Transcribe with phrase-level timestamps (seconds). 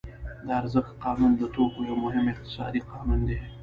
[0.45, 3.37] د ارزښت قانون د توکو یو مهم اقتصادي قانون دی